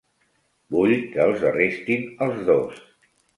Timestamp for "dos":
2.49-2.83